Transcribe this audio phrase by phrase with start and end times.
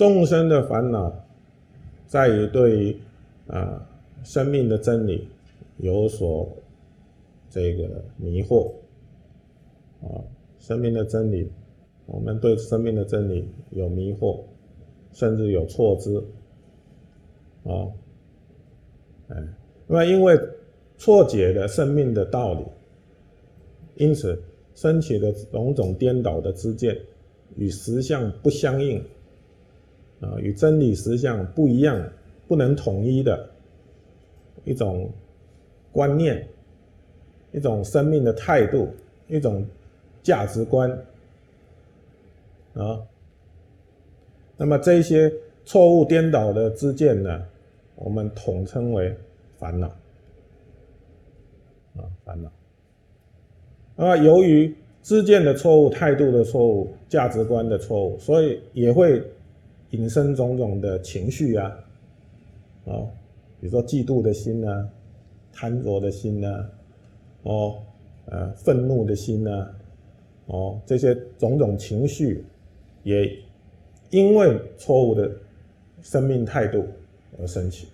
[0.00, 1.14] 众生的烦恼
[2.06, 2.96] 在于对于
[3.48, 3.86] 啊
[4.24, 5.28] 生命的真理
[5.76, 6.48] 有所
[7.50, 8.72] 这个迷惑
[10.00, 10.24] 啊，
[10.58, 11.46] 生命的真理，
[12.06, 14.40] 我们对生命的真理有迷惑，
[15.12, 16.16] 甚至有错知
[17.64, 17.84] 啊，
[19.28, 19.36] 哎，
[19.86, 20.40] 那么因为
[20.96, 22.64] 错解了生命的道理，
[23.96, 24.42] 因此
[24.74, 26.98] 升起的种种颠倒的知见，
[27.58, 29.04] 与实相不相应。
[30.20, 31.98] 啊，与真理实相不一样、
[32.46, 33.48] 不能统一的
[34.64, 35.10] 一种
[35.90, 36.46] 观念、
[37.52, 38.88] 一种生命的态度、
[39.28, 39.66] 一种
[40.22, 40.90] 价值观
[42.74, 43.00] 啊。
[44.58, 45.32] 那么这些
[45.64, 47.42] 错误颠倒的知见呢，
[47.94, 49.16] 我们统称为
[49.56, 49.88] 烦恼
[51.96, 52.52] 啊，烦恼。
[53.96, 59.22] 啊由于知见的错误、态度的错误、价值观的错误，所以也会。
[59.90, 61.76] 引生种种的情绪啊，
[62.84, 63.08] 哦，
[63.60, 64.88] 比如说嫉妒的心呐，
[65.52, 66.64] 贪着的心呐，
[67.42, 67.78] 哦，
[68.26, 69.68] 呃，愤怒的心呐，
[70.46, 72.44] 哦，这些种种情绪，
[73.02, 73.36] 也
[74.10, 75.30] 因为错误的
[76.02, 76.86] 生命态度
[77.38, 77.88] 而升起，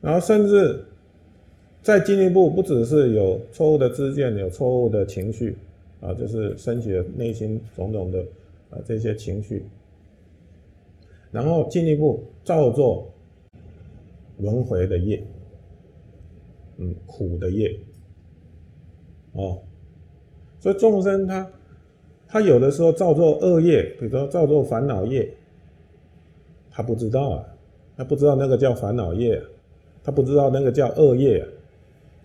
[0.00, 0.84] 然后甚至
[1.82, 5.56] 再进一步，不只是有错误的知见，有错误的情绪
[6.00, 8.20] 啊，就是升起了内心种种的
[8.70, 9.64] 啊这些情绪。
[11.30, 13.08] 然后进一步造作
[14.38, 15.22] 轮回的业，
[16.78, 17.78] 嗯，苦的业，
[19.32, 19.58] 哦，
[20.58, 21.50] 所以众生他
[22.26, 25.32] 他有的时候造作恶业，比如说造作烦恼业，
[26.70, 27.46] 他不知道啊，
[27.96, 29.40] 他不知道那个叫烦恼业，
[30.02, 31.46] 他不知道那个叫恶业，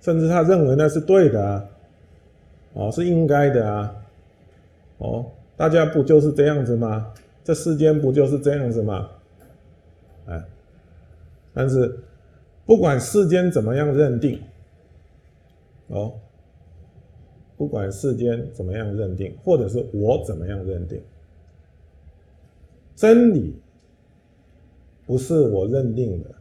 [0.00, 1.68] 甚至他认为那是对的啊，
[2.74, 3.96] 哦，是应该的啊，
[4.98, 7.12] 哦，大家不就是这样子吗？
[7.46, 9.08] 这世间不就是这样子吗？
[10.26, 10.44] 哎，
[11.54, 11.96] 但是
[12.64, 14.42] 不管世间怎么样认定，
[15.86, 16.14] 哦，
[17.56, 21.00] 不管世间怎么样认定，或者是我怎么样认定，
[22.96, 23.54] 真理
[25.06, 26.34] 不是我认定的，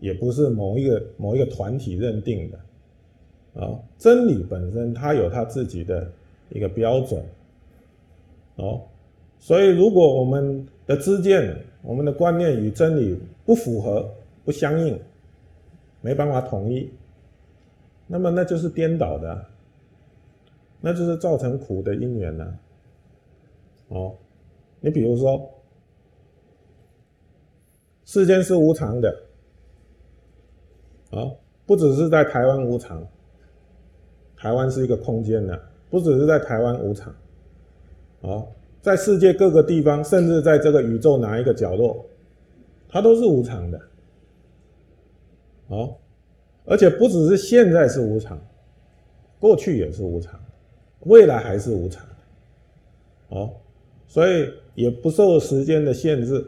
[0.00, 6.10] 也不是某一个某一个团体认定的，啊，真理本身它有它自己的
[6.48, 7.22] 一个标准，
[8.56, 8.80] 哦。
[9.40, 14.12] 所以，如果我们的知见、我们的观念与真理不符合、
[14.44, 15.00] 不相应，
[16.00, 16.90] 没办法统一，
[18.06, 19.46] 那么那就是颠倒的，
[20.80, 22.58] 那就是造成苦的因缘呢。
[23.88, 24.14] 哦，
[24.80, 25.48] 你比如说，
[28.04, 29.22] 世间是无常的，
[31.10, 31.30] 啊，
[31.64, 33.06] 不只是在台湾无常，
[34.36, 35.56] 台湾是一个空间呢，
[35.88, 37.14] 不只是在台湾无常，
[38.20, 38.44] 啊。
[38.80, 42.06] 在世界各个地方，甚至在这个宇宙哪一个角落，
[42.88, 43.80] 它都是无常的。
[45.66, 45.94] 哦，
[46.64, 48.40] 而且不只是现在是无常，
[49.38, 50.40] 过去也是无常，
[51.00, 52.06] 未来还是无常。
[53.28, 53.50] 哦，
[54.06, 56.42] 所以也不受时间的限制，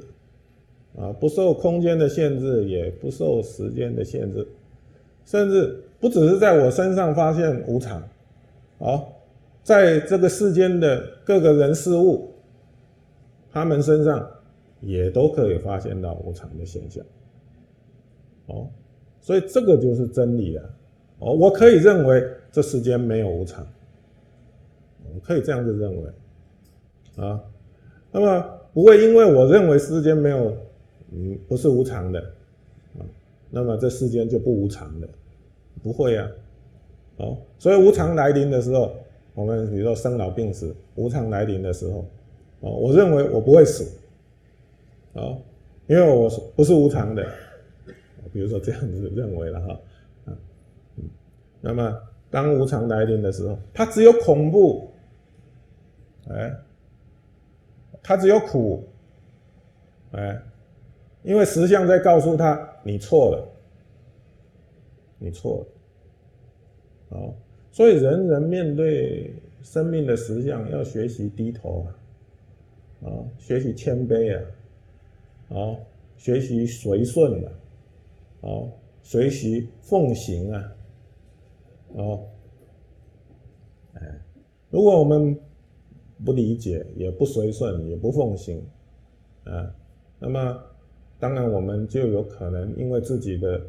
[0.97, 4.47] 啊，不受空间的限制，也不受时间的限制，
[5.27, 8.03] 甚至不只是在我身上发现无常，
[8.79, 9.03] 啊。
[9.63, 12.33] 在这个世间的各个人事物，
[13.53, 14.29] 他们身上
[14.81, 17.05] 也都可以发现到无常的现象。
[18.47, 18.69] 哦，
[19.21, 20.65] 所以这个就是真理啊！
[21.19, 23.65] 哦，我可以认为这世间没有无常，
[25.15, 26.11] 我可以这样子认为
[27.17, 27.41] 啊。
[28.11, 30.57] 那么不会因为我认为世间没有，
[31.13, 32.19] 嗯，不是无常的
[32.99, 33.05] 啊，
[33.51, 35.09] 那么这世间就不无常的，
[35.83, 36.29] 不会啊。
[37.19, 38.93] 哦，所以无常来临的时候。
[39.35, 42.05] 我们比如说生老病死无常来临的时候，
[42.61, 43.85] 哦，我认为我不会死，
[45.15, 45.37] 啊，
[45.87, 47.25] 因为我不是无常的，
[48.33, 49.81] 比如说这样子认为了哈，
[50.27, 50.37] 嗯，
[51.61, 51.97] 那么
[52.29, 54.91] 当无常来临的时候，它只有恐怖，
[56.29, 56.55] 哎，
[58.03, 58.85] 它只有苦，
[60.13, 60.43] 哎，
[61.23, 63.49] 因为实相在告诉他你错了，
[65.19, 65.67] 你错
[67.11, 67.35] 了，好。
[67.73, 69.33] 所以，人人面对
[69.63, 73.09] 生命的实相，要学习低头啊，啊，
[73.39, 74.43] 学习谦卑啊，
[75.51, 75.77] 啊，
[76.17, 77.53] 学习随顺啊，
[78.41, 78.49] 啊，
[79.03, 80.77] 学习奉行啊，
[81.97, 82.19] 啊，
[83.95, 84.21] 哎，
[84.71, 85.39] 如果我们
[86.25, 88.61] 不理解，也不随顺，也不奉行，
[89.45, 89.73] 啊，
[90.19, 90.61] 那么
[91.21, 93.65] 当然我们就有可能因为自己的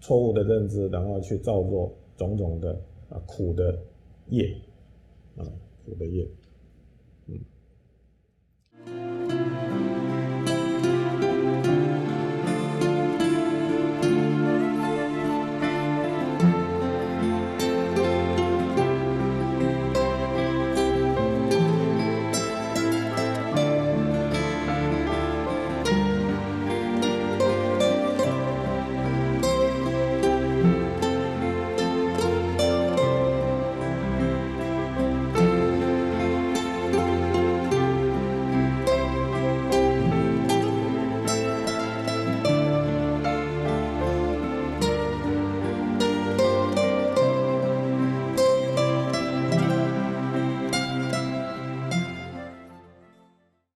[0.00, 2.80] 错误的认知，然后去造作种种的。
[3.10, 3.82] 啊，苦的
[4.28, 4.56] 业，
[5.36, 5.44] 啊，
[5.84, 6.26] 苦的业。